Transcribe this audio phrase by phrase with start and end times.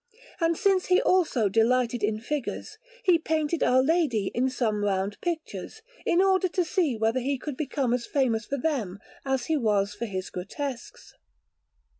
[0.39, 5.83] And since he also delighted in figures, he painted Our Lady in some round pictures,
[6.07, 9.93] in order to see whether he could become as famous for them as he was
[9.93, 11.13] (for his grotesques).